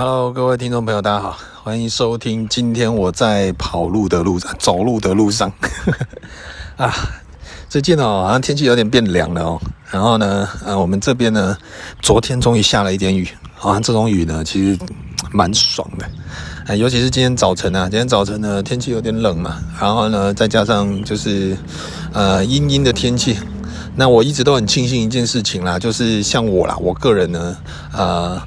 [0.00, 2.46] Hello，各位听众朋友，大家好，欢迎收听。
[2.48, 5.52] 今天我在跑路的路上，走路的路上
[6.78, 6.94] 啊。
[7.68, 9.60] 最近哦，好像天气有点变凉了哦。
[9.90, 11.58] 然后呢，呃，我们这边呢，
[12.00, 13.28] 昨天终于下了一点雨。
[13.60, 14.78] 啊，这种雨呢，其实
[15.32, 16.06] 蛮爽的。
[16.68, 19.58] 啊，尤其是今天早晨啊，今天早晨呢，天气有点冷嘛。
[19.80, 21.56] 然后呢，再加上就是
[22.12, 23.36] 呃阴阴的天气。
[23.96, 27.56] 那我一直都很庆幸一件事情啦，就是像我啦，我个人呢，
[27.92, 28.40] 呃。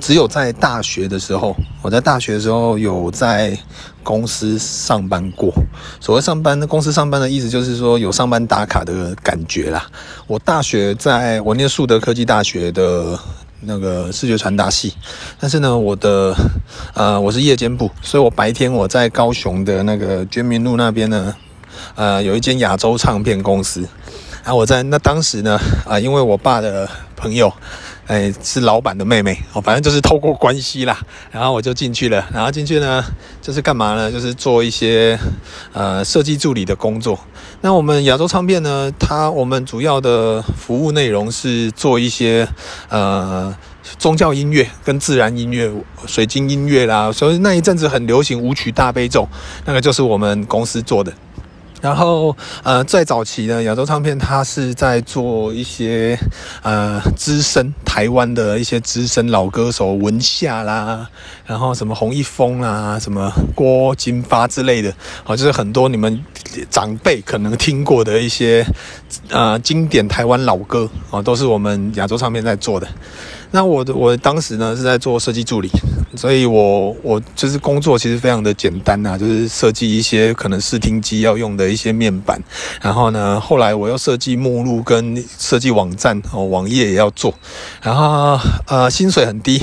[0.00, 3.58] 只有在大学的时候，我在大学的时候有在
[4.02, 5.52] 公司上班过。
[6.00, 9.86] 所谓上班的公司上班的意思，就是说有上班打卡的感觉啦。
[10.26, 13.18] 我大学在我念树德科技大学的
[13.60, 14.94] 那个视觉传达系，
[15.40, 16.34] 但是呢，我的
[16.94, 21.34] 呃我是夜间部，所以我白天我在高雄的那个觉民路那边呢，
[21.94, 23.86] 呃有一间亚洲唱片公司。
[24.46, 27.52] 啊，我在那当时呢，啊，因为我爸的朋友。
[28.06, 30.96] 哎，是老板的妹妹哦，反正就是透过关系啦，
[31.32, 32.24] 然后我就进去了。
[32.32, 33.04] 然后进去呢，
[33.42, 34.12] 就是干嘛呢？
[34.12, 35.18] 就是做一些
[35.72, 37.18] 呃设计助理的工作。
[37.62, 42.46] 那我们亚洲唱片呢，它我们主要的服务内容是做一些
[42.88, 43.52] 呃
[43.98, 45.68] 宗教音乐跟自然音乐、
[46.06, 47.10] 水晶音乐啦。
[47.10, 49.28] 所以那一阵子很流行舞曲大悲咒，
[49.64, 51.12] 那个就是我们公司做的。
[51.86, 56.18] 然后，呃，最早期呢，亚洲唱片它是在做一些
[56.62, 61.08] 呃资深台湾的一些资深老歌手文夏啦，
[61.46, 64.92] 然后什么洪一峰啦，什么郭金发之类的，
[65.26, 66.24] 哦，就是很多你们
[66.68, 68.66] 长辈可能听过的一些
[69.28, 72.88] 呃经典台湾老歌哦，都是我们亚洲唱片在做的。
[73.56, 75.70] 那我的我当时呢是在做设计助理，
[76.14, 82.38] 所以我我就是工作其实非常的简单呐、就是设计一些可能视听机要用的一些面板，
[82.82, 87.32] 然后呢后来我又设计目录跟设计网站哦，网页也要做，
[87.80, 89.58] 然后呃薪水很低，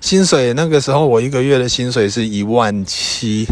[0.00, 3.46] 薪水那个时候我一个月的薪水是一万七，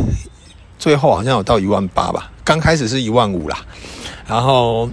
[0.81, 3.57] 最后好像有到一万八吧，刚开始是一万五啦，
[4.27, 4.91] 然后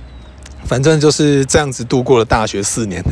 [0.63, 3.03] 反正就是这样子度过了大学四年。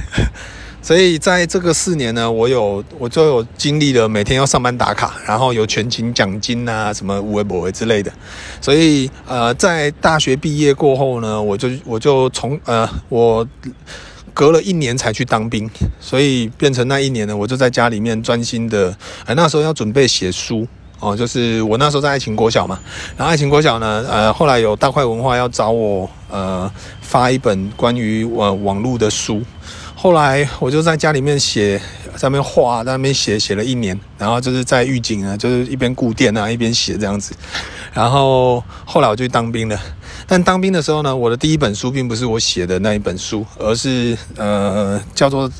[0.83, 8.11] 所以在这个四年呢，我有我就有经历了每天要上班打卡，然后有全勤奖金啊，什么有的没的之类的。
[8.59, 13.47] 所以呃，在大学毕业过后呢，我就我就从呃我
[14.33, 15.69] 隔了一年才去当兵，
[15.99, 18.95] 所以变成那一年呢，我就在家里面专心的。
[19.25, 20.67] 呃，那时候要准备写书
[20.99, 22.79] 哦，就是我那时候在爱情国小嘛，
[23.15, 26.71] 然后爱情国小呢，呃，后来有大块文化要找我呃
[27.01, 29.43] 发一本关于呃网络的书。
[30.01, 31.79] 后来我就在家里面写，
[32.15, 37.35] 在那边画，在那边写，写了一年，然后就是在狱警啊，就是一边顾店啊，一边写这样子。
[37.93, 39.79] 然后后来我就当兵了。
[40.25, 45.47] 但当兵的时候呢，我的第一本书并不是我写的那一本书，而是呃叫做《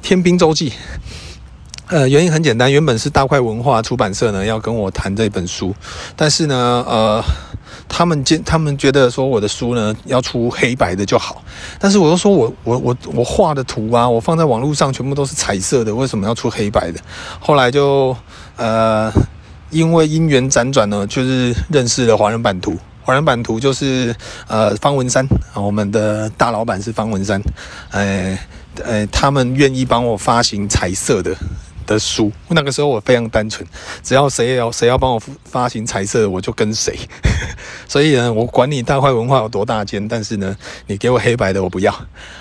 [0.00, 0.70] 天兵周记》。
[1.88, 5.74] 呃，原因很简单，原本是大块文化出版社呢要跟我谈这本书，
[6.14, 7.24] 但是呢，呃。
[7.88, 11.42] 他们见他们觉得说我的书呢要出黑白的就好，
[11.78, 17.00] 但是我又说我我我我画的图啊，我放在网络上全部都是彩色的，为什么要出黑白的？
[17.40, 18.16] 后来就
[18.56, 19.12] 呃，
[19.70, 22.76] 因为因缘辗转呢，就是认识了华人版图。
[23.04, 24.14] 华人版图就是
[24.46, 27.42] 呃方文山，我们的大老板是方文山，
[27.90, 28.38] 哎
[28.84, 31.34] 哎，他们愿意帮我发行彩色的。
[31.92, 33.66] 的书，那个时候我非常单纯，
[34.02, 36.98] 只要谁要谁要帮我发行彩色，我就跟谁。
[37.86, 41.92] 所以呢，我管你大块文化有多大间，但是呢，你给我黑白的我不要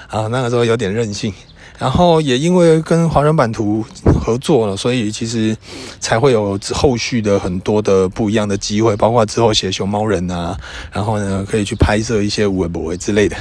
[0.07, 0.27] 啊。
[0.27, 1.33] 那个时候有点任性，
[1.77, 3.85] 然后也因为跟华人版图
[4.23, 5.55] 合作了，所以其实
[5.99, 10.57] 才会有后续的很多的不一样的机会，包括之后写熊猫人啊，
[10.93, 13.35] 然后呢可以去拍摄一些有的没的之类的。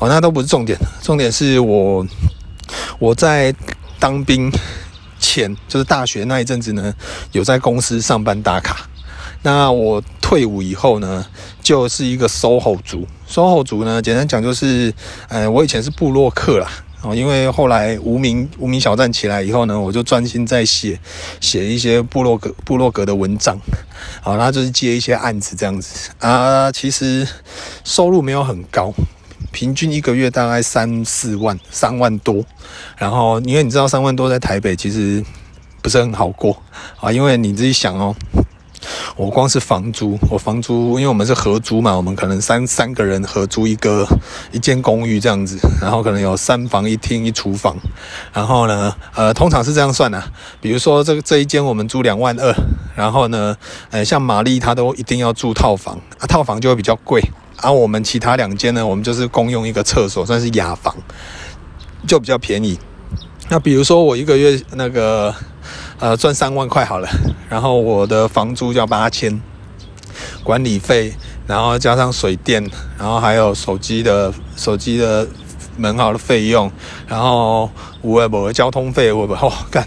[0.00, 2.04] 哦，那都不是重点，重点是我
[2.98, 3.54] 我在
[4.00, 4.50] 当兵。
[5.18, 6.94] 前就是大学那一阵子呢，
[7.32, 8.88] 有在公司上班打卡。
[9.42, 11.26] 那我退伍以后呢，
[11.62, 13.06] 就是一个 SOHO 族。
[13.28, 14.92] SOHO 族呢，简单讲就是，
[15.28, 16.70] 呃，我以前是部落客啦。
[17.02, 20.98] 哦，因为后来无名无名小站起来以后呢，我就专心在写
[21.38, 23.60] 写一些部落格部落格的文章。
[24.22, 26.72] 好，然后就是接一些案子这样子啊。
[26.72, 27.28] 其实
[27.84, 28.94] 收入没有很高。
[29.54, 32.44] 平均一个月大概三四万，三万多。
[32.98, 35.24] 然后，因为你知道三万多在台北其实
[35.80, 36.60] 不是很好过
[37.00, 37.12] 啊。
[37.12, 38.14] 因为你自己想哦，
[39.16, 44.06] 我光是房租，我房租，因为我们是合租嘛，我们可能三三个人合租一个
[44.52, 47.76] 一间公寓这样子，然后可能有三房一厅一厨房。
[48.32, 50.26] 然后呢，呃，通常是这样算的啊。
[50.60, 52.54] 比如说这个这一间我们租两万二，
[52.96, 53.56] 然后呢，
[53.90, 57.22] 呃，像玛丽她都一定要住套房啊，套房就会比较贵。
[57.58, 60.94] 而、啊、我们其他两间呢，我们就是共用一个厕所，算是雅房，
[62.06, 62.78] 就比较便宜。
[63.48, 65.34] 那比如说我一个月那个
[65.98, 67.08] 呃赚三万块好了，
[67.48, 69.40] 然后我的房租要八千，
[70.42, 71.12] 管理费，
[71.46, 72.62] 然后加上水电，
[72.98, 75.26] 然后还有手机的手机的
[75.76, 76.70] 门号的费用，
[77.06, 77.70] 然后
[78.02, 79.86] 五二五的交通费，我哦干，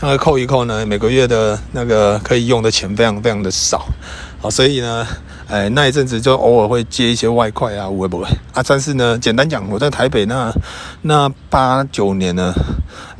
[0.00, 3.86] 那个扣一扣呢，每个月的那个可以用的钱非常非常的少，
[4.40, 5.06] 好，所以呢。
[5.48, 8.24] 哎，那一阵子就偶尔会接一些外快啊，会不会
[8.54, 8.64] 啊？
[8.66, 10.50] 但是呢，简单讲，我在台北那
[11.02, 12.54] 那八九年呢，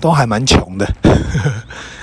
[0.00, 0.86] 都还蛮穷的。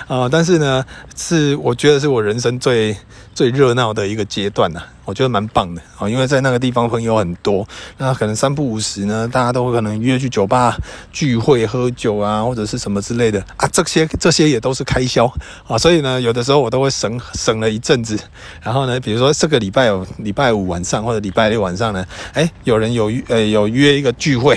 [0.10, 0.84] 啊、但是呢，
[1.16, 2.98] 是我觉得是我人生最
[3.36, 7.64] 最热闹的一个阶段呐、啊，我觉得蛮棒的啊、因为在那个地方朋友很多，
[8.00, 10.76] 那可能三不五时呢，大家都可能约去酒吧
[11.12, 15.32] 聚会喝酒啊，或者是什么之类的啊，这些这些也都是开销
[15.68, 18.20] 啊、所以呢，有的时候我都会省省了一阵子，
[18.64, 22.04] 然后呢，比如说这个礼拜有礼拜五晚上或者礼拜六晚上呢，
[22.34, 24.56] 哎，有人有呃有约一个聚会，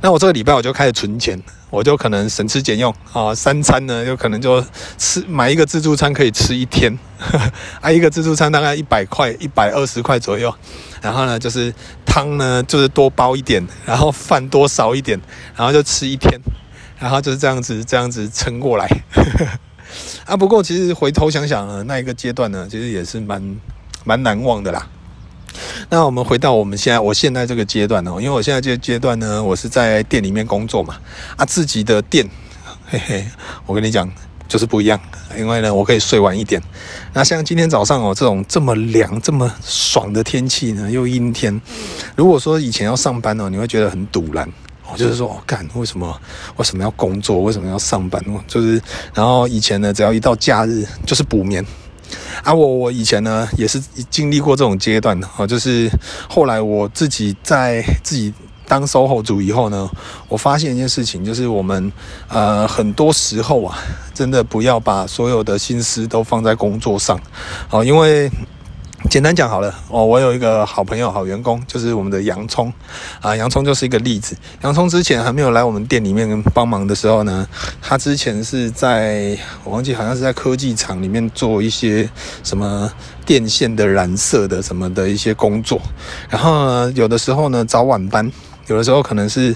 [0.00, 1.40] 那我这个礼拜我就开始存钱。
[1.70, 4.64] 我就可能省吃俭用啊，三餐呢就可能就
[4.96, 6.96] 吃买一个自助餐可以吃一天，
[7.82, 10.54] 啊一个自助餐大概一百块一百二十块左右，
[11.02, 11.74] 然后呢就是
[12.06, 15.20] 汤呢就是多包一点，然后饭多少一点，
[15.56, 16.38] 然后就吃一天，
[16.96, 19.48] 然后就是这样子这样子撑过来，呵 呵
[20.26, 23.56] 啊不过其实回头想想呢，那一个阶段呢其实也是蛮
[24.04, 24.86] 蛮难忘的啦。
[25.88, 30.96] 那我们回到我们现在，我现在这个阶段哦，因为我现在这个阶段呢，我是在店里面工作嘛，
[31.36, 32.28] 啊，自己的店，
[32.86, 33.26] 嘿嘿，
[33.66, 34.10] 我跟你讲，
[34.48, 34.98] 就是不一样，
[35.38, 36.62] 因为呢，我可以睡晚一点。
[37.12, 41.60] 那像今天早上哦，这种这么凉、这么爽的天气呢，又阴天，
[42.16, 44.48] 如果说以前要上班哦，你会觉得很堵然，
[44.90, 46.20] 我就是说，干，为什么
[46.56, 47.40] 为什么要工作？
[47.42, 48.22] 为什么要上班？
[48.46, 48.80] 就是，
[49.14, 51.64] 然后以前呢，只要一到假日，就是补眠。
[52.42, 53.80] 啊，我我以前呢也是
[54.10, 55.90] 经历过这种阶段的啊，就是
[56.28, 58.32] 后来我自己在自己
[58.66, 59.90] 当售后组以后呢，
[60.28, 61.92] 我发现一件事情，就是我们
[62.28, 63.78] 呃很多时候啊，
[64.12, 67.18] 真的不要把所有的心思都放在工作上，
[67.70, 68.30] 啊，因为。
[69.10, 72.72] 简单讲好了哦，我有一个好朋友、好员工，就是我们的洋葱
[73.20, 73.36] 啊。
[73.36, 74.36] 洋葱就是一个例子。
[74.62, 77.46] 洋葱之前还没有来我们店里面帮忙的时候呢，
[77.80, 82.08] 他之前是在我忘记好像是在科技厂里面做一些
[82.42, 82.90] 什么
[83.24, 85.80] 电线的染色的什么的一些工作。
[86.28, 88.28] 然后呢，有的时候呢早晚班，
[88.66, 89.54] 有的时候可能是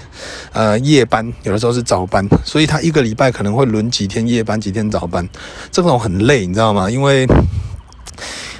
[0.53, 5.27] 呃夜班，有的时候是早班，所以他一个礼拜可能会轮几天夜班，几天早班，
[5.69, 6.89] 这种很累，你知道吗？
[6.89, 7.27] 因为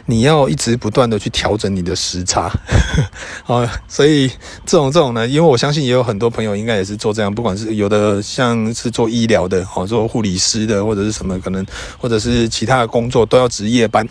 [0.10, 2.52] 你要一直不断的去调整你的时差，
[3.46, 4.28] 啊，所以
[4.66, 11.64] 这种这种呢，因为我相信也有很多朋友应该也是做这样，不管是有的像是做医疗的，哦，做护理师的或者是什么可能，
[12.00, 14.04] 或者是其他的工作都要值夜班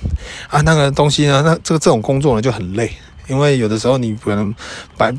[0.49, 2.93] 啊，那个东西呢，那这个这种工作呢就很累，
[3.27, 4.55] 因为有的时候你可能
[4.97, 5.13] 白。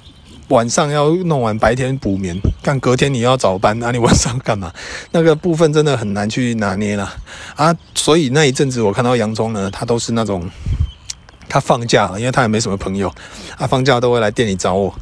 [0.50, 4.72] 晚上要弄完，白天补眠，干隔天你要早班，那、啊、你晚上干嘛？
[5.12, 7.12] 那个部分真的很难去拿捏了
[7.56, 7.76] 啊！
[7.94, 10.50] 所以那一阵子我看到洋葱呢，他都是那种
[11.48, 13.14] 他放假，因为他也没什么朋友，
[13.58, 14.94] 他、放假都会来店里找我，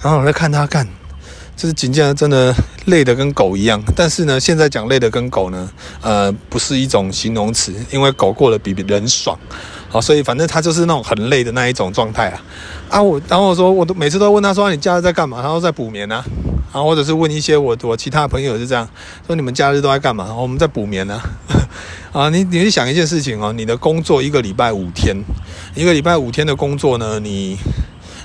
[0.00, 0.86] 然后我在看他干，
[1.56, 2.54] 就是紧接着真的
[2.86, 3.82] 累得跟狗一样。
[3.96, 5.68] 但是呢，现在讲累得跟狗呢，
[6.00, 9.36] 呃，不是一种形容词，因为狗过得比人爽。
[9.88, 12.40] 好，所以反正他就是那种很累的那一种状态啊，
[12.92, 15.40] 啊我，然后我说我都每次都问他说，你假日在干嘛？
[15.40, 16.22] 他说在补眠啊，
[16.74, 18.86] 然后或者是问一些我我其他朋友是这样
[19.26, 20.34] 说，你们假日都在干嘛？
[20.34, 21.18] 我们在补眠呢，
[22.12, 25.16] 啊，你你去想一件事情哦，你的工作一个礼拜五天，
[25.74, 27.56] 一个礼拜五天的工作呢，你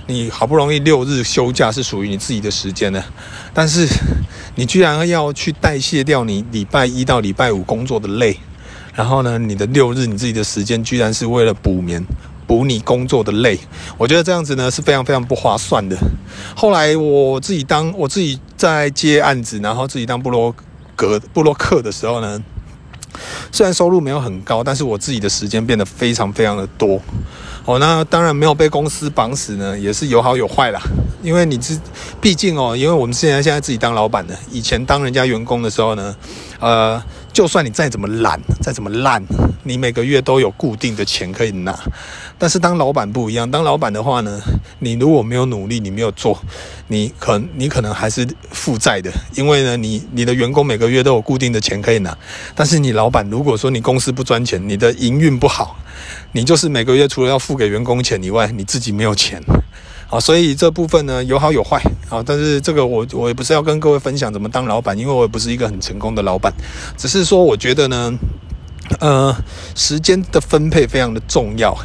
[0.07, 3.01] 你好不容易六日休假是属于你自己的时间呢，
[3.53, 3.87] 但是
[4.55, 8.37] 你居然要去代谢掉你礼拜一到礼拜五工作的累。
[8.93, 12.03] 然后呢，你的六日你自己的时间居然是为了补眠，
[12.47, 13.59] 补你工作的累，
[13.97, 15.97] 我觉得这样子呢是非常非常不划算的。
[16.55, 20.55] 后来我自己当我自己在接案子，然后自己当布洛
[20.95, 22.41] 格布洛克的时候呢，
[23.51, 27.01] 虽然收入没有很高，但是我自己的时间变得非常非常的多。
[27.65, 30.79] 哦，那当然没有被公司绑死呢，也是有好有坏啦。
[31.21, 31.59] 因为你，
[32.21, 36.15] 毕竟哦，因为我们现在现在自己当老板的，以前当人家员工的时候呢，
[36.61, 37.03] 呃。
[37.37, 39.23] 就算你再怎么懒，再怎么烂，
[39.61, 41.79] 你每个月都有固定的钱可以拿。
[42.35, 44.41] 但是当老板不一样，当老板的话呢，
[44.79, 46.41] 你如果没有努力，你没有做，
[46.87, 49.11] 你可你可能还是负债的。
[49.35, 52.17] 因为呢，你你的员工每个月都有固定的钱可以拿，
[52.55, 55.77] 但是你老板如果说你公司不赚钱，你的营运不好，
[56.31, 59.39] 你就是每个月除了要付给员工钱以外，你自己没有钱。
[60.09, 61.81] 好，所以这部分呢，有好有坏。
[62.09, 66.53] 啊，但是这个我我也不是要跟各位分享怎么当老板，因为我也不是一个很成功的老板，
[66.95, 68.17] 只是说我觉得呢，
[69.01, 69.35] 呃，
[69.75, 71.77] 时间的分配非常的重要。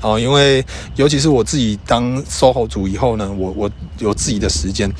[0.00, 0.64] 哦，因为
[0.96, 4.90] 尤其是我自己当 SOHO 族以后呢，我我有自己的时间，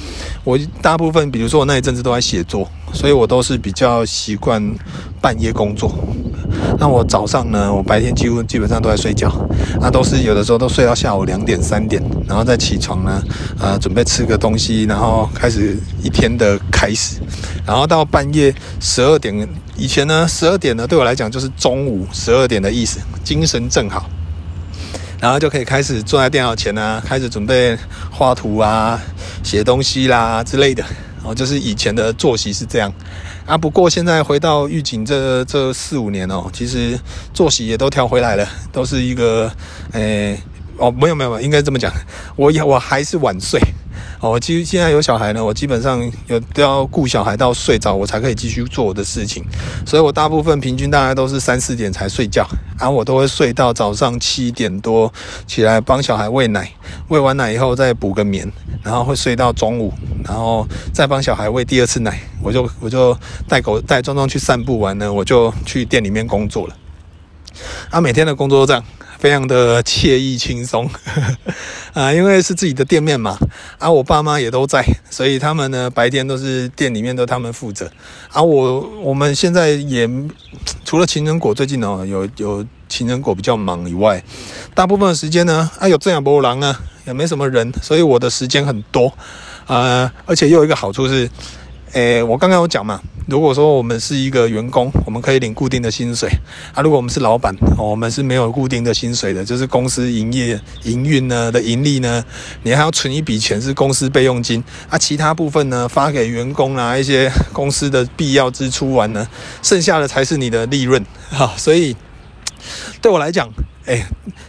[0.45, 4.63] 我大部分比如说我那一阵子都在写作，所以我都是比较习惯
[5.21, 5.93] 半夜工作。
[6.79, 9.31] 那我早上呢，我白天几乎基本上都在睡觉，
[9.81, 13.23] 那都是有的时候都睡到下午两点三点，然后再起床呢，
[13.61, 17.21] 呃，准备吃个东西，然后开始一天的开始，
[17.67, 24.09] 然后到半夜十二点，以前呢十二点呢对我来讲就是中午十二点的意思，精神正好，
[25.21, 27.77] 然后就可以开始坐在电脑前啊，开始准备
[28.11, 29.01] 画图啊、
[29.43, 30.85] 写东西啦之类的，
[31.25, 32.93] 哦，就是以前的作息是这样。
[33.47, 36.99] 啊，不过现在回到狱警这这四五年哦，其实
[37.33, 39.51] 作息也都调回来了，都是一个，
[39.93, 40.39] 诶、
[40.79, 41.93] 哦，没有没有，应该这么讲，
[42.37, 43.61] 我我还是晚睡。
[44.23, 49.45] 哦，其实现在有小孩呢，我基本上有都要顾小孩到睡着，我才可以继续做我的事情。
[49.85, 52.47] 所以我大部分平均大概都是三四点才睡觉，
[52.79, 55.13] 然后我都会睡到早上七点多
[55.45, 56.71] 起来帮小孩喂奶，
[57.09, 58.49] 喂完奶以后再补个眠，
[58.85, 59.93] 然后会睡到中午，
[60.25, 60.65] 然后
[60.95, 66.77] 再帮小孩喂第二次奶，我就我就带狗带壮壮去散步完呢，我就去店里面工作了。
[67.91, 68.85] 啊，每天的工作都这样。
[69.23, 70.91] 非常的惬意轻松，
[71.95, 73.39] 啊，因为是自己的店面嘛，
[73.79, 77.89] 啊，我爸妈也都在，所以他们呢白天都是店里面都他们负责，
[78.33, 80.11] 啊，我我们现在也
[80.85, 84.21] 除了情人果最近哦有有情人果比较忙以外，
[84.75, 86.77] 大部分的时间呢，啊有这样波狼呢
[87.07, 89.13] 也没什么人，所以我的时间很多，
[89.69, 91.31] 啊，而且又有一个好处是。
[91.93, 96.27] 诶，我刚刚有讲嘛，如果说我们是一个员工，我们可以领固定的薪水
[96.75, 96.81] 啊。
[96.81, 102.25] 如果我们是老板，我们是没有固定的薪水的，就是公司营业营运呢的盈利呢，
[102.63, 104.97] 你还要存一笔钱是公司备用金啊。
[104.97, 109.29] 其他部分呢，发给员工啊，一些公司的必要支出完呢，
[109.63, 111.05] 剩下的才是你的利润。
[111.29, 111.95] 好，所以
[113.03, 113.53] 对我来讲。
[113.85, 114.07] 哎，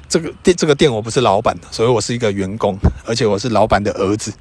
[0.07, 4.31] 这个店这个店我不是老板，所以我是一个员工，而且我是老板的儿子。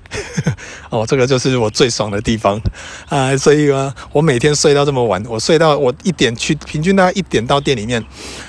[0.90, 2.60] 哦，这个就是我最爽的地方
[3.08, 3.34] 啊！
[3.36, 8.02] 所以呢，我每天睡到这么晚，我睡到我一点去，平均大概一点到店里面，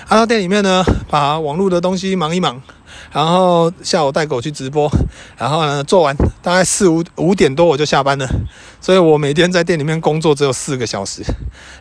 [0.10, 2.62] 啊，到店里面呢，把网络的东西忙一忙，
[3.14, 4.92] 然后下午带狗去直播，
[5.38, 8.28] 然后呢做完，大概四五五点多我就下班了。
[8.82, 11.24] 所以我每天在店里面工作只有四个小时，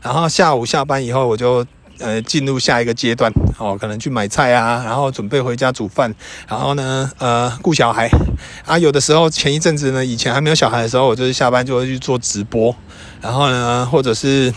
[0.00, 1.66] 然后下午下班以后我就。
[2.02, 6.12] 呃，进入下一个阶段哦，可能去买菜啊，然后准备回家煮饭，
[6.48, 8.10] 然后呢，呃，顾小孩
[8.66, 8.76] 啊。
[8.76, 12.74] 有的时候前一阵子呢，以前还没有小孩的时候，我就是下班就会去做直播，
[13.20, 14.52] 然后呢，或者是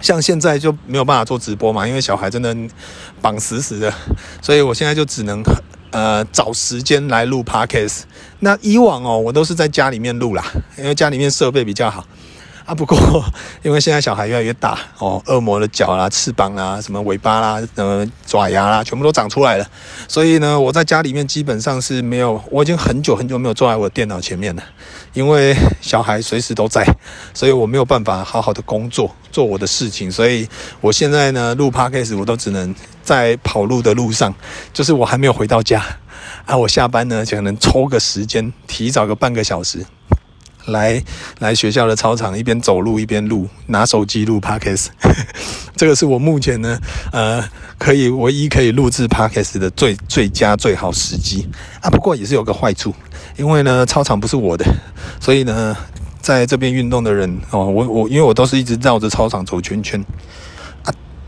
[0.00, 2.54] 像现在就没有办法做直播嘛，因为小孩真的
[3.22, 3.92] 绑死死的，
[4.42, 5.42] 所以我现在就只能
[5.90, 8.02] 呃找时间来录 Podcast。
[8.40, 10.44] 那以往哦，我都是在家里面录啦，
[10.76, 12.04] 因为家里面设备比较好。
[12.66, 13.24] 啊，不过
[13.62, 19.64] 因为现在小孩越来越大哦，恶魔的脚啦、翅膀啦、什么尾巴啦、呃爪牙啦，全部都长出来了。
[20.08, 24.62] 所以呢，我在家里面基本上是没有，我已经很久很久没有坐在我电脑前面了，
[25.12, 26.84] 因为小孩随时都在，
[27.32, 30.10] 所以我没有办法好好的工作做我的事情。
[30.10, 30.48] 所以
[30.80, 34.34] 我现在呢，录 Podcast 我都只能在跑路的路上，
[34.72, 35.80] 就是我还没有回到家
[36.46, 39.86] 啊，我下班呢就可能抽个时间，提早个半个小时。
[40.66, 41.02] 来
[41.38, 44.86] 来学校的操场，一边走路一边录，拿手机录 Podcast，
[45.76, 46.78] 这个是我目前呢，
[47.12, 47.42] 呃，
[47.78, 51.48] 可以唯一可以录制 Podcast 的最最佳最好时机
[51.80, 51.90] 啊。
[51.90, 52.94] 不过也是有个坏处，
[53.36, 54.64] 因为呢，操场不是我的，
[55.20, 55.76] 所以呢，
[56.20, 60.04] 在这边运动的人哦，我我因为我都是一直绕着操场走圈圈。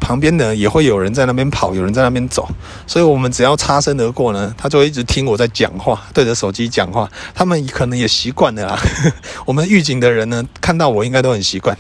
[0.09, 2.49] 旁边呢也会有人在那边跑，有人在那边走，
[2.87, 7.07] 所以我们只要擦身而过呢，他就会一直听我在讲话，对着手机讲话。
[7.35, 8.79] 他们可能也习惯了啦。
[9.45, 11.77] 我们狱警的人呢，看到我应该都很习惯，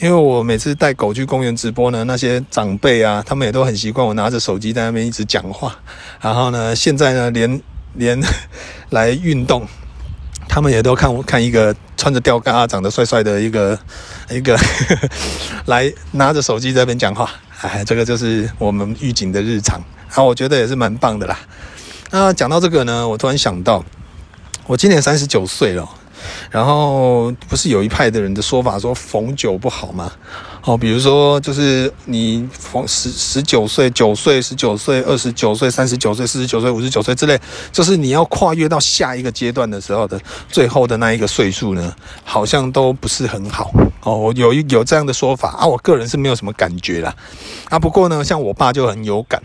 [0.00, 5.74] 因为我每次带狗去公园直播呢，那些长辈啊，他们也都很习惯我拿着手机在那边一直讲话。
[6.20, 7.58] 然后呢，现在呢，连
[7.96, 8.22] 连
[8.90, 9.66] 来运动。
[10.48, 13.76] 他们也都看我看一个穿着吊嘎、长得帅帅的一个
[14.30, 14.56] 一个
[15.66, 17.28] 来拿着手机在那边讲话，
[17.60, 19.82] 哎，这个就是我们狱警的日常
[20.14, 21.38] 啊，我觉得也是蛮棒的啦。
[22.10, 23.84] 那讲到这个呢，我突然想到，
[24.66, 25.88] 我今年三十九岁了。
[26.50, 30.10] 然后不是有一派的人的说法说逢九不好吗？
[30.62, 37.38] 哦，比如说就是你逢十十九岁、九岁、十九岁、二十九岁、三十九岁、四十九岁、五十九岁之类，
[37.70, 41.94] 就是你要跨越到下一个阶段的时候的最后的那一个岁数呢，
[42.24, 43.70] 好像都不是很好
[44.10, 44.32] 哦。
[44.36, 47.14] 有一有这样的说法啊，我个人是没有什么感觉啦。
[47.68, 47.78] 啊。
[47.78, 49.42] 不过呢，像我爸就很有感。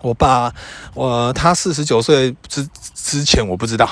[0.00, 0.54] 我爸，
[0.94, 3.84] 我他四十九岁之之前我不知道，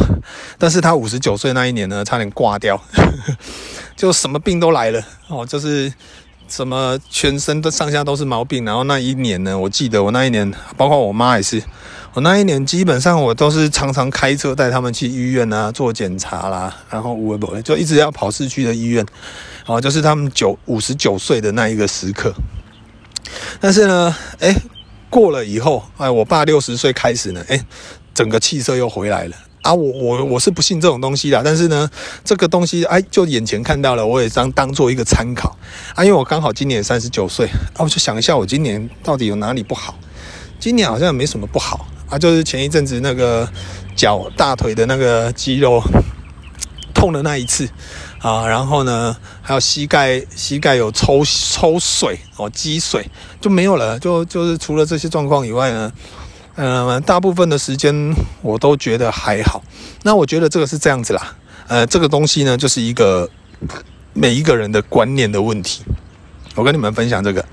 [0.56, 2.80] 但是他五十九岁那一年呢，差点挂掉，
[3.96, 5.92] 就什么病都来了哦，就是
[6.48, 11.62] 什么全身的上下都是毛病，然后那一年呢，我记得我那一年，包括我妈也是，
[12.14, 19.04] 我那一年基本上我都是常常开车带他们去医院啊做检查啦，然后我不就一直要跑市区的医院，
[19.66, 22.32] 哦，就是他们九五十九岁的那一个时刻。
[23.60, 24.54] 但是呢，哎，
[25.10, 27.64] 过了以后，哎，我爸六十岁开始呢，哎，
[28.14, 29.36] 整个气色又回来了。
[29.66, 31.90] 啊，我我我是不信这种东西的，但是呢，
[32.24, 35.56] 这个东西哎，就眼前看到了，我也当当做一个参考
[35.96, 39.98] 啊，因为我刚好今年三十九岁啊，我就想一下我今年到底有哪里不好？
[40.60, 43.48] 今年好像没什么不好啊，就是前一阵子那个
[43.96, 45.82] 脚大腿的那个肌肉
[46.94, 47.68] 痛的那一次
[48.20, 55.92] 啊，然后呢，还有膝盖膝盖有抽抽水哦，积水就没有了，就就是除了这些状况以外呢。
[56.56, 59.62] 嗯，大部分的时间我都觉得还好。
[60.02, 61.36] 那我觉得这个是这样子啦。
[61.68, 63.28] 呃，这个东西呢，就是一个
[64.12, 65.82] 每一个人的观念的问题。
[66.54, 67.44] 我跟你们分享这个。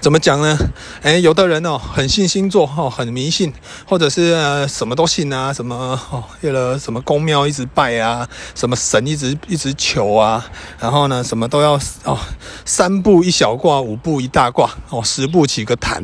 [0.00, 0.56] 怎么讲呢？
[1.02, 3.52] 诶，有的人哦，很信星座哦，很迷信，
[3.86, 10.44] 或者是呃什么都信啊，什么哦，为了什么宫庙一直拜啊，什么神一直一直求啊，
[10.78, 12.18] 然后呢，什么都要哦，
[12.64, 16.02] 三步一小卦，五步一大卦，哦，十步起个坛，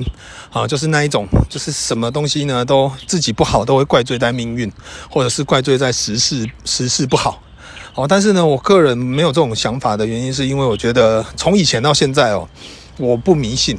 [0.50, 4.70] 啊、就是那一种，就是什么东西呢，都自己不好，都会怪罪在命运，
[5.10, 7.42] 或者是怪罪在时事时事不好，
[7.94, 12.48] 哦，但是呢，我个人没有这种想法的原因，是因为我觉得从以前到现在哦。
[12.98, 13.78] 我不迷信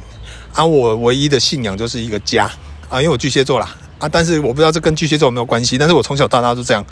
[0.52, 2.50] 啊，我唯一的信仰就是一个家
[2.88, 6.84] 啊，因为我巨蟹座啦啊，但是我不知道这跟巨蟹座有没有关系，但是我从小到大都这样，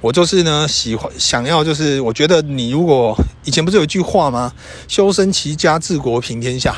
[0.00, 4.52] 我就是呢喜欢想要就是我觉得你如果以前不是有一句话吗？
[4.88, 6.74] 修身齐家治国平天下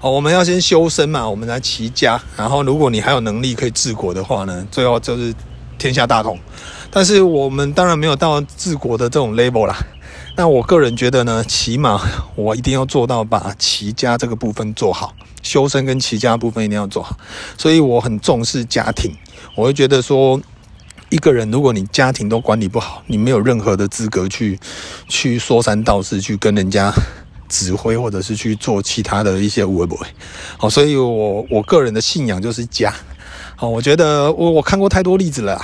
[0.00, 5.32] 哦，我们要先修身嘛，我们来齐家，然后如果你还有能力可以治国的话呢，最后就是
[5.78, 6.38] 天下大同。
[6.90, 9.76] 但是我们当然没有到治国的这种 label 啦。
[10.36, 12.00] 那我个人觉得呢，起码
[12.34, 17.14] 我一定要做到把齐家这个部分做好，修身跟齐家部分一定要做好。
[17.58, 19.14] 所以我很重视家庭，
[19.54, 20.40] 我会觉得说，
[21.10, 24.58] 一个人如果你家庭都管理不好，你没有任何的资格去
[25.08, 26.90] 去说三道四，去跟人家
[27.46, 30.06] 指挥，或者是去做其他的一些有的没的。
[30.56, 32.94] 好，所以我我个人的信仰就是家。
[33.56, 35.60] 好，我觉得我我看过太多例子了，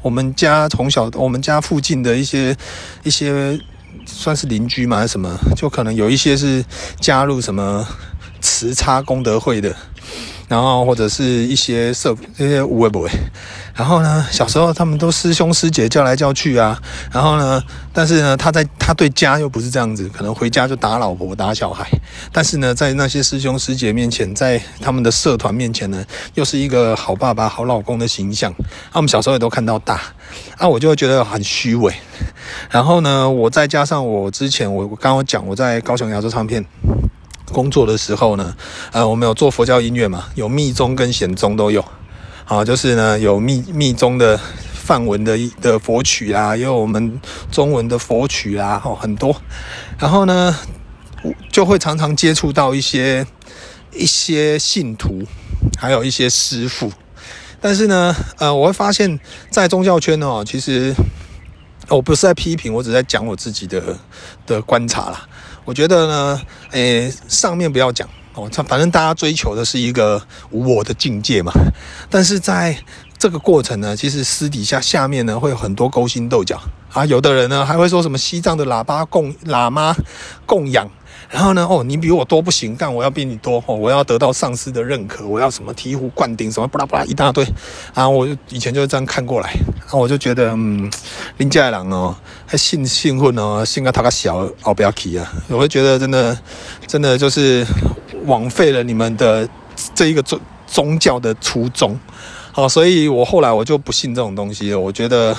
[0.00, 2.56] 我们家从小，我们家附近的一些
[3.02, 3.60] 一些。
[4.06, 4.96] 算是邻居吗？
[4.96, 5.38] 还是什么？
[5.56, 6.64] 就可能有一些是
[7.00, 7.86] 加入什么
[8.40, 9.74] 慈差功德会的，
[10.48, 13.10] 然后或者是一些社这些无为不为。
[13.74, 16.80] 然后呢，小时候他们都师兄师姐叫来叫去啊。
[17.12, 17.60] 然后呢，
[17.92, 21.88] 但是呢，他在他对家又不是这样子，可能回家就打老婆打小孩。
[22.30, 26.04] 但是呢，在那些师兄师姐面前，在他们的社团面前呢，
[26.34, 28.54] 又是一个好爸爸、好老公的形象。
[28.92, 30.00] 他们小时候也都看到大，
[30.56, 31.92] 啊，我就会觉得很虚伪。
[32.70, 36.64] 然后呢，我再加上我之前我刚刚讲我在高雄亚洲唱片
[37.54, 38.54] 工作的时候呢，
[38.92, 41.82] 呃，我们有做佛教音乐嘛，有密宗跟显宗都有，
[42.44, 44.38] 好，就是呢有密密宗的
[44.74, 49.34] 梵文的的佛曲啦，也有我们中文的佛曲啦，哦，很多。
[49.98, 50.54] 然后呢，
[51.50, 53.26] 就会常常接触到一些
[53.92, 55.22] 一些信徒，
[55.78, 56.92] 还有一些师父。
[57.60, 60.94] 但是呢，呃，我会发现，在宗教圈哦，其实。
[61.90, 63.98] 我不是在批评，我只是在讲我自己的
[64.46, 65.28] 的观察啦。
[65.64, 66.40] 我觉得呢，
[66.72, 71.52] 诶，上面不要讲哦，他反正大家追求的是一个无我的境界嘛。
[72.10, 72.76] 但是在
[73.16, 76.60] 这个过程呢，其实私底下下面呢会有很多勾心斗角
[76.92, 77.06] 啊。
[77.06, 79.96] 有的人呢还会说什么西藏的喇叭供喇嘛
[80.44, 80.90] 供养。
[81.30, 81.66] 然后呢？
[81.68, 83.74] 哦，你比我多不行，干我要比你多哦！
[83.74, 87.44] 我要得到上司的认可，我要什么醍醐灌顶，什么巴拉巴拉一大堆
[87.92, 88.08] 啊！
[88.08, 89.50] 我以前就是这样看过来，
[89.88, 90.90] 啊，我就觉得嗯，
[91.38, 92.14] 林家的人哦，
[92.46, 95.32] 还信信混哦，信个他个小奥不要提啊！
[95.48, 96.38] 我会觉得真的
[96.86, 97.66] 真的就是
[98.26, 99.48] 枉费了你们的
[99.94, 101.98] 这一个宗宗教的初衷。
[102.52, 104.78] 好，所以我后来我就不信这种东西了。
[104.78, 105.34] 我觉得，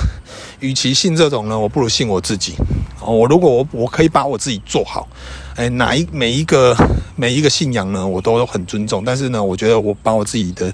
[0.59, 2.55] 与其信这种呢，我不如信我自己。
[2.99, 5.07] 哦，我如果我我可以把我自己做好，
[5.55, 6.75] 哎，哪一每一个
[7.15, 9.03] 每一个信仰呢，我都很尊重。
[9.05, 10.73] 但是呢，我觉得我把我自己的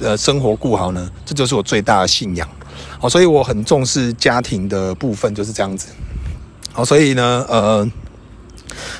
[0.00, 2.48] 呃生活顾好呢，这就是我最大的信仰。
[2.98, 5.88] 好，所以我很重视家庭的部分，就是这样子。
[6.72, 7.90] 好，所以呢，呃。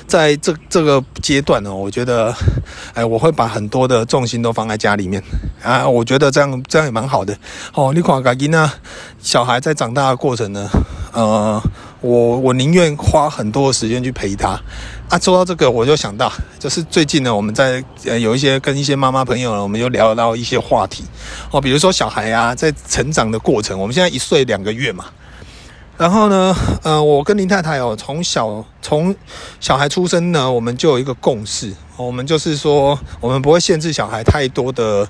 [0.05, 2.31] 在这这个阶段呢，我觉得，
[2.93, 5.23] 哎，我会把很多的重心都放在家里面
[5.63, 7.35] 啊，我觉得这样这样也蛮好的。
[7.73, 8.71] 哦，你看，家己呢，
[9.19, 10.69] 小孩在长大的过程呢，
[11.11, 11.59] 呃，
[12.03, 14.49] 我我宁愿花很多的时间去陪他
[15.09, 15.17] 啊。
[15.17, 21.05] 说到这个，我就想到，就是最近呢，我们在呃有一些跟一些妈妈朋友呢，我们就聊到一些话题
[21.49, 25.05] 哦，比如说小孩啊，在成长的过程，我们现在一岁两个月嘛。
[25.95, 29.15] 然后呢，呃，我跟林太太哦，从小从
[29.61, 35.07] 小孩出生呢，我们就有一个共识，我们就是说，我们不会限制小孩太多的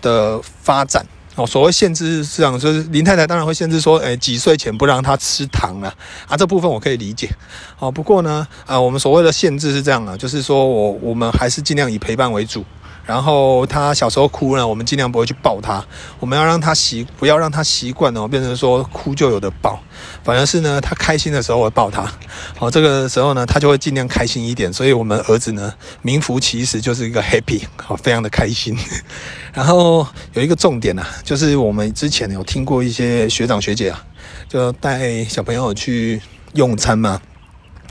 [0.00, 1.46] 的发展哦。
[1.46, 5.94] 所谓限制是这样，就是林太太当然会限制说，诶，几岁前不让他吃糖啊，
[6.28, 7.30] 啊，这部分我可以理解。
[7.78, 12.64] 哦，不过呢，呃，我们所谓的限制是这样啊，就是说我我们还是尽量以陪伴为主。
[13.04, 15.84] 然后他小时候哭呢，我们尽量不会去抱他，
[16.20, 19.78] 我们要让他习，不要让他习惯哦，变成说哭就有的抱，
[20.22, 22.10] 反而是呢，他开心的时候会抱他，
[22.56, 24.72] 好，这个时候呢，他就会尽量开心一点。
[24.72, 28.78] 所以我们儿子呢，名副其实就是一个 happy，好，非常的开心。
[29.52, 34.00] 然后有一个重点啊，就是我们之前有听过一些学长学姐啊，
[34.48, 36.22] 就带小朋友去
[36.54, 37.20] 用餐嘛，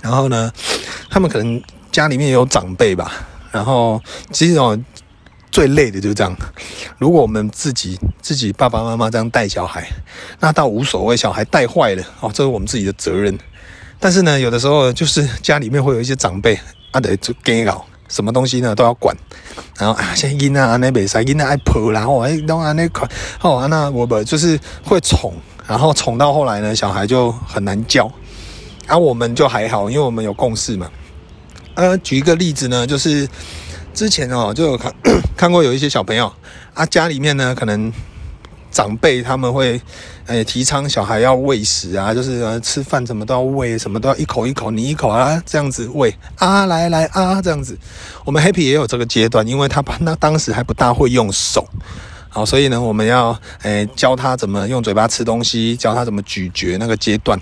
[0.01, 0.49] 然后呢，
[1.09, 3.11] 他们可能家里面有长辈吧，
[3.51, 4.79] 然后其实哦。
[5.51, 6.35] 最累的就是这样。
[6.97, 9.87] 如果我们自己自己爸爸妈妈这样带小孩，
[10.39, 11.17] 那倒无所谓。
[11.17, 13.37] 小孩带坏了哦，这是我们自己的责任。
[13.99, 16.57] 但是呢，有的时候就是家里面会有一些长辈，
[16.91, 19.15] 啊得就给搞，什么东西呢都要管。
[19.77, 23.07] 然后啊，像囡啊那边啥囡啊爱抱，然后哎弄啊那块
[23.41, 25.33] 哦，那我不就是会宠，
[25.67, 28.11] 然后宠到后来呢，小孩就很难教。
[28.87, 30.89] 而、啊、我们就还好，因为我们有共识嘛。
[31.75, 33.27] 呃，举一个例子呢，就是。
[33.93, 34.93] 之前哦，就有看
[35.35, 36.31] 看过有一些小朋友
[36.73, 37.91] 啊，家里面呢，可能
[38.71, 39.79] 长辈他们会
[40.27, 47.77] 诶、提倡小孩要喂食啊，就是呃吃饭什么都要喂，什么都要一口一口你一口啊，这样子喂啊，来来啊，这样子。
[48.23, 51.67] 我们 Happy 也有这个阶段，因为他那当时还不大会用手。
[52.29, 57.37] 好，所以呢，我们要诶、教他怎么用嘴巴吃东西，教他怎么咀嚼那个阶段。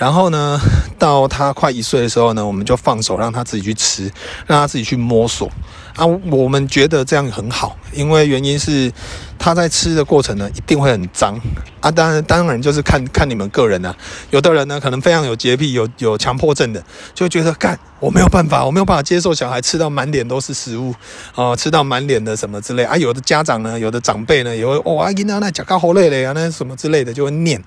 [0.00, 0.58] 然后呢，
[0.98, 4.10] 到他快一岁的时候呢，我们就放手让他自己去吃，
[4.46, 5.50] 让他自己去摸索。
[5.96, 8.90] 啊，我们觉得这样很好，因为原因是
[9.38, 11.38] 他在吃的过程呢，一定会很脏
[11.80, 11.90] 啊。
[11.90, 13.94] 当然，当然就是看看你们个人啊。
[14.30, 16.82] 有的人呢，可能非常有洁癖，有有强迫症的，
[17.12, 20.94] 就觉得干我没有办法，我没有办法接受小孩吃到满脸都是食物
[21.34, 22.96] 啊，吃到满脸的什么之类啊。
[22.96, 27.62] 有的家长呢，有的长辈呢，也会哦，阿姨那那脚高好累了呀，那什么之类的就会念。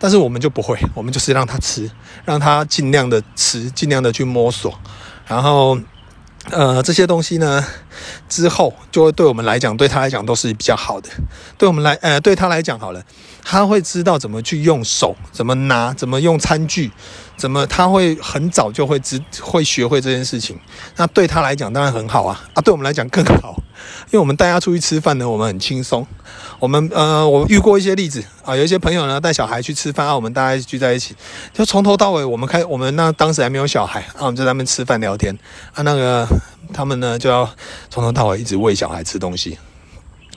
[0.00, 1.88] 但是我们就不会， 我们就是让他吃，
[2.24, 4.76] 让他尽量的吃，尽量的去摸索，
[5.28, 5.78] 然后。
[6.50, 7.62] 呃，这些东西呢，
[8.26, 11.10] 之后就会对我们来讲，对他来讲都是比较好的。
[11.58, 13.04] 对我们来，呃，对他来讲好了，
[13.44, 16.90] 他会知道怎么去用手，怎么拿，怎么用餐具。
[17.40, 20.60] 怎么他会很早就会知会学会这件事情？
[20.96, 22.60] 那对他来讲当然很好啊啊！
[22.60, 23.56] 对我们来讲更好，
[24.08, 26.06] 因为我们带他出去吃饭呢，我们很轻松。
[26.58, 31.16] 我们呃，我遇过一些例子啊，有一些朋友呢带小孩去吃饭啊，我们大家聚在一起，
[31.54, 35.34] 就从头到尾我们开我们那当时还没有小孩啊，我们在那边吃饭聊天
[35.72, 36.28] 啊，那个
[36.74, 37.48] 他们呢就要
[37.88, 39.56] 从头到尾一直喂小孩吃东西。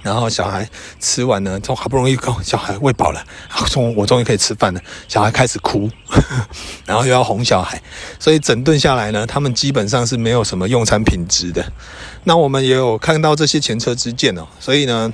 [0.04, 3.24] 然后小孩吃完呢，从好不容易够小孩喂饱了，
[3.70, 4.82] 从我终于可以吃饭了。
[5.08, 6.48] 小孩开始哭，呵呵，
[6.86, 7.82] 然后又要哄小孩，
[8.20, 11.66] 所以整顿下来呢，他们基本上是没有什么用餐品质的。
[12.26, 15.12] 那我们也有看到这些前车之鉴哦，所以呢，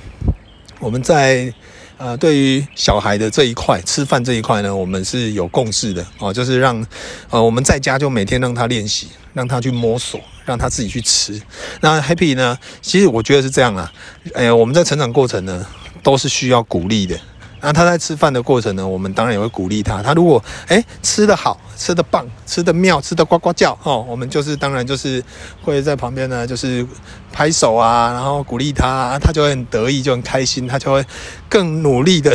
[0.80, 1.54] 我们在
[1.96, 6.84] 呃对于小孩的这一块吃饭这一块呢，我们是有共识的哦，就是让
[7.30, 10.20] 呃我们在家就每天让他练习，让他去摸索。
[10.46, 11.40] 让他自己去吃。
[11.80, 12.58] 那 Happy 呢？
[12.82, 13.92] 其实我觉得是这样啊。
[14.34, 15.64] 哎，我们在成长过程呢，
[16.02, 17.16] 都是需要鼓励的。
[17.60, 20.02] 那他在吃饭的过程呢，我们当然也会鼓励他。
[20.02, 25.22] 他如果哎吃得好，吃得棒，吃得妙，吃得呱呱叫哦，我们就是当然就是
[25.62, 26.84] 会在旁边呢，就是
[27.30, 31.04] 拍手啊，然后鼓励他，他就会很得意，就很开心，他就会
[31.48, 32.34] 更努力的。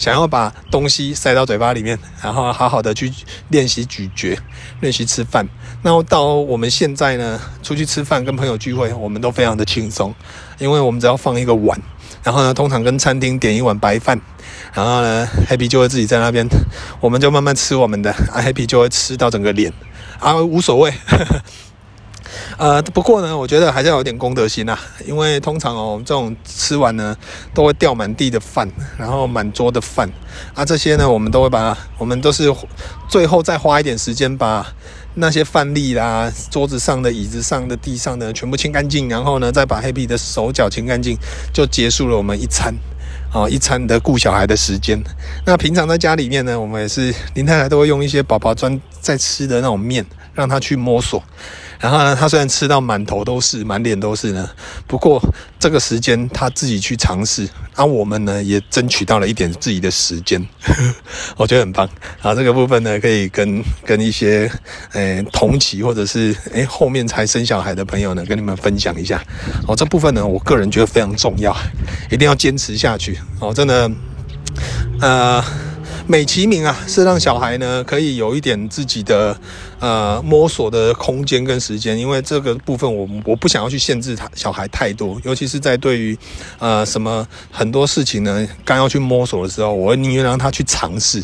[0.00, 3.12] 想要把东西塞到嘴巴里面，然后好好的去
[3.50, 4.34] 练习咀嚼，
[4.80, 5.46] 练习吃饭。
[5.82, 10.14] 那到我们现在呢，出去吃饭跟朋友聚会，我们都非常的轻松，
[10.56, 11.78] 因为我们只要放一个碗，
[12.22, 14.18] 然后呢，通常跟餐厅点一碗白饭，
[14.72, 16.48] 然后呢，Happy 就会自己在那边，
[16.98, 19.70] 我们就慢慢吃我们的，啊，Happy 就会吃到整个脸，
[20.18, 20.90] 啊，无所谓。
[22.60, 27.16] 呃，不过呢，我觉得还是要有点公德心呐，因为通常哦，我们这种吃完呢，
[27.54, 30.06] 都会掉满地的饭，然后满桌的饭
[30.52, 32.54] 啊，这些呢，我们都会把，我们都是
[33.08, 34.74] 最后再花一点时间把
[35.14, 41.16] 那些饭粒啦、桌子上的、椅子上的、地上的全部清干净，然后呢，再把黑皮的手脚清干净，
[41.54, 42.74] 就结束了我们一餐
[43.32, 45.02] 啊，一餐的顾小孩的时间。
[45.46, 51.22] 那平常在家里面呢，我们也是林太太都会用一些宝宝专在吃的那种面，让他去摸索。
[51.80, 54.48] 然后呢，他虽然吃到满头都是、满脸都是呢，
[54.86, 55.18] 不过
[55.58, 60.46] 这个时间他自己去尝试，而、啊、我们呢也争取到了一点自己的时间，
[61.38, 61.88] 我觉得很棒。
[62.18, 64.50] 好，这个部分呢可以跟跟一些
[64.92, 69.22] 诶、同期或者是诶、后面才生小孩的朋友呢跟你们分享一下。
[69.66, 71.56] 哦，这部分呢我个人觉得非常重要，
[72.10, 73.18] 一定要坚持下去。
[73.40, 73.90] 哦，真的，
[75.00, 75.42] 呃。
[76.06, 79.36] 美其名啊，是让小孩呢可以有一点自己的
[79.80, 86.16] 呃摸索的空间跟时间，因为这个部分我我不想要去限制他小孩太多，尤其是在对于
[86.58, 91.22] 呃什么很多事情呢刚要去摸索的时候，我宁愿让他去尝试。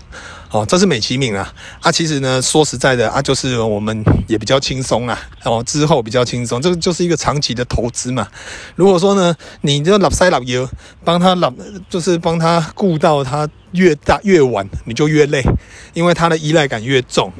[0.57, 1.53] 哦，这是美其名啊！
[1.83, 5.19] 啊，其实呢，说实在的啊，就是我们也比较轻松啊。
[5.45, 8.27] 哦，之后比较轻松，这个就是一个长期的投资嘛。
[8.75, 10.66] 如果说呢，你就老塞老油，
[11.05, 11.53] 帮他老，
[11.90, 15.45] 就是帮他顾到他越大越晚，你就越累，
[15.92, 17.31] 因为他的依赖感越重。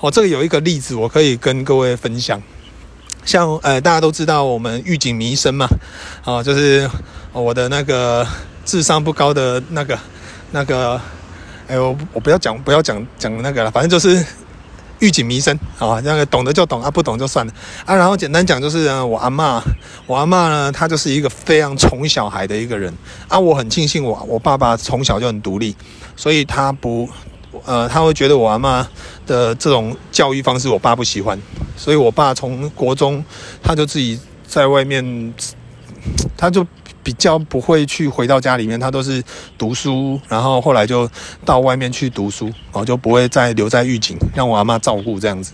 [0.00, 2.42] 哦，这个有一个例子，我可以跟各位分享。
[3.24, 5.68] 像呃，大家都知道我们玉井弥生嘛，
[6.24, 6.90] 哦，就是
[7.32, 8.26] 我的那个
[8.64, 9.96] 智商不高的那个
[10.50, 11.00] 那个。
[11.66, 14.24] 哎，我我不要讲，不要讲讲那个了，反正就是
[15.00, 17.52] 预警迷声啊，那个懂得就懂啊，不懂就算了
[17.86, 17.94] 啊。
[17.94, 19.62] 然后简单讲就是，我阿嬷，
[20.06, 22.92] 我阿嬷呢，她就是一个非常宠小孩的一个人
[23.28, 23.38] 啊。
[23.38, 25.74] 我很庆幸我我爸爸从小就很独立，
[26.16, 27.08] 所以他不
[27.64, 28.84] 呃，他会觉得我阿嬷
[29.26, 31.38] 的这种教育方式，我爸不喜欢，
[31.76, 33.24] 所以我爸从国中
[33.62, 35.32] 他就自己在外面，
[36.36, 36.66] 他就。
[37.04, 39.22] 比较不会去回到家里面，他都是
[39.58, 41.08] 读书，然后后来就
[41.44, 45.52] 到外面去读书，然后就不会再留在狱警，让我阿妈照顾这样子。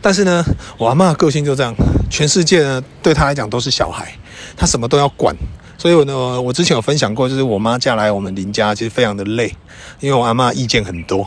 [0.00, 0.44] 但是呢，
[0.76, 1.74] 我阿妈个性就这样，
[2.10, 4.14] 全世界呢对他来讲都是小孩，
[4.56, 5.34] 他什么都要管。
[5.78, 9.56] 所以呢，我之前有分享过，就是我妈嫁来我们林家，其实非常的累，
[10.00, 11.26] 因为我阿妈意见很多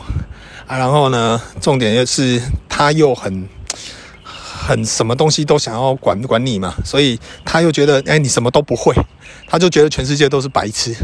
[0.66, 0.78] 啊。
[0.78, 3.48] 然后呢，重点就是他又很。
[4.68, 8.94] 很什么东西都想要管管你嘛，所以他又觉得，哎，你什么都不会，
[9.46, 10.94] 他就觉得全世界都是白痴，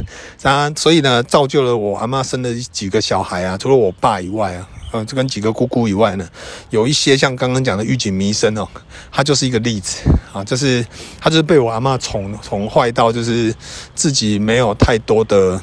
[0.42, 6.28] 然后所以呢，造就了我阿妈生了几个小孩啊，除了我爸以外啊，呃，就跟几个姑姑以外呢，
[6.68, 8.68] 有一些像刚刚讲的狱警弥生哦，
[9.10, 10.02] 他就是一个例子
[10.34, 10.84] 啊，就是
[11.18, 13.54] 他就是被我阿妈宠宠坏到，就是
[13.94, 15.58] 自己没有太多的。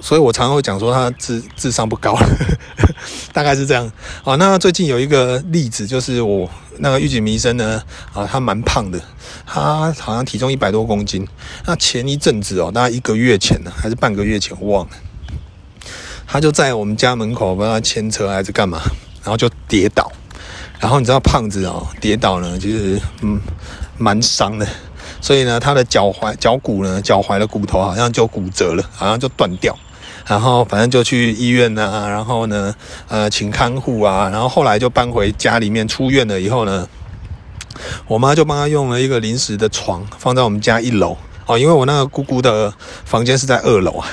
[0.00, 2.16] 所以我常常会讲说他智智商不高，
[3.32, 3.90] 大概是这样。
[4.24, 9.00] 哦，那最近有一个例子，就是我那个玉井弥生呢，啊，他蛮胖的，
[9.44, 11.26] 他好像体重一百多公斤。
[11.66, 14.92] 那前一阵子哦，大概一个月前呢，还是半个月前，我忘了，
[16.26, 18.80] 他就在我们家门口帮他牵车还是干嘛，
[19.22, 20.10] 然后就跌倒。
[20.78, 23.40] 然后你知道胖子哦，跌倒呢，其实嗯
[23.98, 24.66] 蛮伤的。
[25.22, 29.74] 所以呢，他的脚踝、脚骨呢，脚踝的骨头好像就骨折了，好像就断掉。
[30.26, 32.74] 然后反正就去医院啊，然后呢，
[33.08, 35.86] 呃，请看护啊，然后后来就搬回家里面。
[35.88, 36.88] 出院了以后呢，
[38.06, 42.72] 我妈就帮他用了一个临时的床放在我们家一楼哦，因为我那个姑姑的
[43.04, 44.08] 房间是在二楼啊，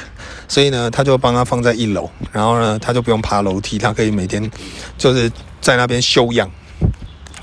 [0.47, 4.49] 所以呢，他就帮他放在一楼，然后呢，他就不用爬楼梯，他可以每天
[4.97, 6.49] 就是在那边休养。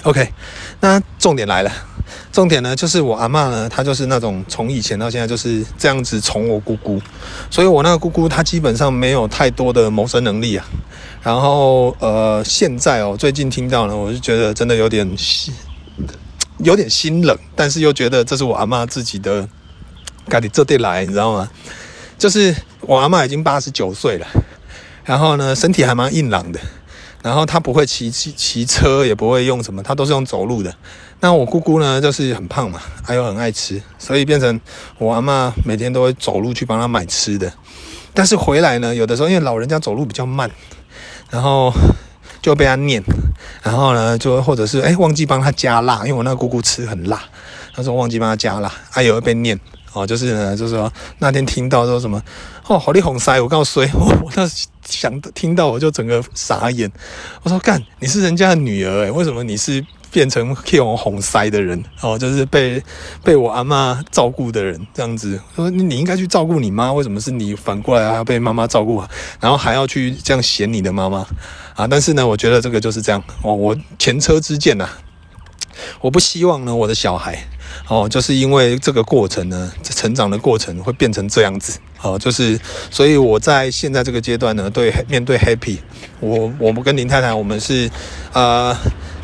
[0.07, 0.33] OK，
[0.79, 1.73] 那重点来了。
[2.31, 7.03] 重点呢，就是我阿嬷呢，她就是那种从以前到现在就是这样子宠我姑姑，
[7.51, 10.65] 所以我那个姑姑她基本上没有太多的谋生能力啊。
[11.25, 15.53] 然后呃，现在哦，最近听到呢，我就觉得真的有点心，
[16.59, 19.49] 有点心冷，但是又觉得这是我阿嬷自己的，
[20.29, 21.51] 赶紧这得来，你知道吗？
[22.17, 24.27] 就是我阿嬷已经八十九岁了，
[25.05, 26.61] 然后呢，身体还蛮硬朗的。
[27.27, 30.73] 然后他不会骑骑骑车，也不会用什么，他都是用走路的。
[31.19, 34.61] 那我姑姑呢，就是很胖嘛，还有很爱吃，所以变成
[34.99, 37.53] 我阿嬷每天都会走路去帮他买吃的。
[38.15, 40.49] 但是回来呢，有的时候因为老人家走路比较慢，
[41.29, 41.73] 然后
[42.41, 43.03] 就被他念，
[43.61, 47.21] 然后呢就或者是哎忘记帮他加辣，因为我那姑姑吃很辣，
[47.75, 49.59] 他说忘记帮他加辣，还有被念。
[49.97, 52.23] 哦，就是呢，就是说那天听到说什么
[52.67, 54.47] 哦，好你红腮，我告诉你，我我那
[54.85, 56.93] 想听到我就整个傻眼。
[57.43, 61.83] 我说干，你是人家的女儿诶，为什么你是变成替我红塞的人？
[62.03, 62.83] 哦，就是被
[63.25, 65.41] 被我阿妈照顾的人这样子。
[65.55, 69.09] 说你应该去照顾你妈，为什么是你反过来还要被妈妈照顾啊？
[69.41, 71.27] 然后还要去这样嫌你的妈妈
[71.75, 71.87] 啊？
[71.87, 74.99] 但是呢，我觉得这个就是这样哦，我前车之鉴呐、啊，
[76.03, 77.47] 我不希望呢我的小孩。
[77.89, 81.79] 哦，就是因为这个过程呢，成长的过程会变成这样子。
[82.03, 82.59] 哦，就是
[82.91, 85.79] 所以我在现在这个阶段呢，对面对 Happy，
[86.21, 87.89] 我我们跟林太太，我们是
[88.33, 88.77] 呃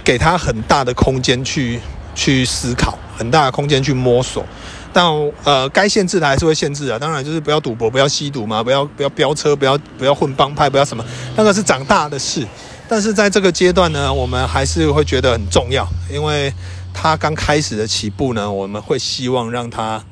[0.05, 1.81] 给他很大的空间去
[2.15, 4.45] 去思考，很大的空间去摸索。
[4.93, 5.05] 但
[5.43, 6.99] 呃，该限制的还是会限制啊。
[6.99, 12.47] 当然就是不要赌博，不要吸毒嘛，不要不要飙车，不要不要混帮派，不要什么，那个是长大的事。
[12.89, 16.53] 但是在这个阶段呢，我们还是会觉得很重要，因为。
[16.95, 20.05] 他刚开始的起步呢，我们会希望让他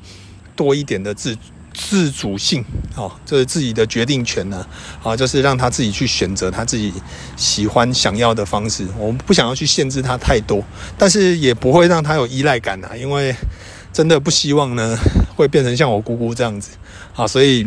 [0.55, 1.37] 多一点的自
[1.73, 2.63] 自主性
[2.95, 4.67] 哦，就是自己的决定权呢，
[5.01, 6.93] 啊，就是让他自己去选择他自己
[7.37, 8.85] 喜欢想要的方式。
[8.97, 10.63] 我们不想要去限制他太多，
[10.97, 13.33] 但是也不会让他有依赖感啊，因为
[13.93, 14.97] 真的不希望呢
[15.35, 16.71] 会变成像我姑姑这样子
[17.15, 17.65] 啊，所以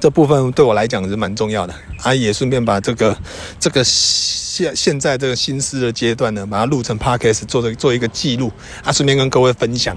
[0.00, 1.74] 这部分对我来讲是蛮重要的。
[2.02, 3.16] 啊，也顺便把这个
[3.58, 8.50] 这个现现在这个心思的阶段呢，把它录成 podcast 做做一个记录。
[8.82, 9.96] 啊，顺便跟各位分享，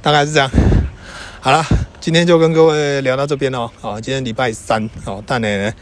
[0.00, 0.48] 大概是这样。
[1.40, 1.62] 好了，
[2.00, 3.68] 今天就跟各位聊到这边哦。
[3.80, 4.88] 好，今天礼拜三。
[5.04, 5.72] 哦，但呢，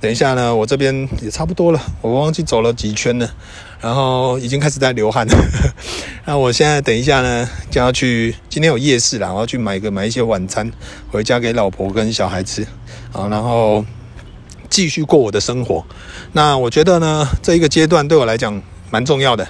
[0.00, 3.30] 等一下呢，我这边也差不多了，我忘记走了几圈了，
[3.82, 5.36] 然后已经开始在流汗了。
[6.24, 10.70] 那我现在等一下呢，就要去，今天有夜市啦，我要去买个买一些晚餐
[11.10, 12.66] 回家给老婆跟小孩吃，
[13.10, 13.84] 好，然后
[14.70, 15.84] 继续过我的生活。
[16.32, 19.46] 那我觉得呢，这一个阶段对我来讲蛮重要的，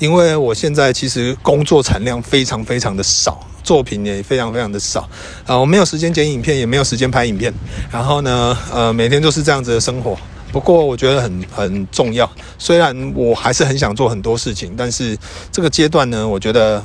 [0.00, 3.40] 因为我现在其实工作产量非常非常的少。
[3.66, 5.10] 作品也非常非常的少，
[5.44, 7.52] 啊，我没有时间剪影片，也没有时间拍影片，
[7.90, 10.16] 然后呢，呃，每天都是这样子的生活。
[10.52, 15.16] 不过我觉得很很重要，虽然我还是很想做很多事情，但是
[15.52, 16.82] 这个阶段呢，我觉得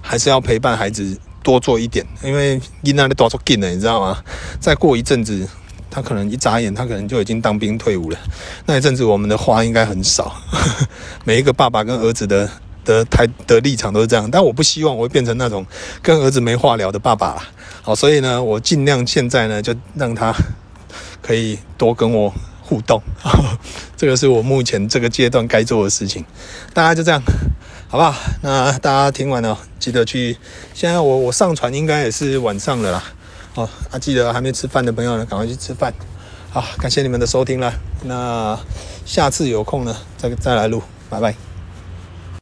[0.00, 4.18] 还是要陪伴孩子多做一点，因为你那里多做紧了，你知道吗？
[4.60, 5.48] 再过一阵子，
[5.90, 8.18] 他可能一眨眼，他可能就已经当兵退伍了。
[8.66, 10.34] 那一阵子，我们的话应该很少，
[11.24, 12.48] 每一个爸爸跟儿子的。
[12.84, 15.64] 的台的立场都是这样，但我不希望我会变成那种
[16.02, 17.42] 跟儿子没话聊的爸爸啦。
[17.80, 20.34] 好，所以呢，我尽量现在呢，就让他
[21.22, 22.30] 可以多跟我
[22.64, 23.00] 互动。
[23.96, 26.24] 这个是我目前这个阶段该做的事情。
[26.72, 27.22] 大家就这样，
[27.88, 28.14] 好不好？
[28.42, 30.36] 那大家听完了，记得去。
[30.72, 33.04] 现在我我上传应该也是晚上了啦。
[33.54, 35.92] 哦，啊，记得还没吃饭的朋友呢，赶快去吃饭。
[36.50, 37.72] 好，感谢你们的收听了。
[38.04, 38.58] 那
[39.04, 40.82] 下次有空呢，再再来录。
[41.10, 41.53] 拜拜。